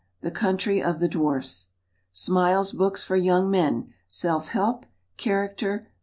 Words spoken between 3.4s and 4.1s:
Men: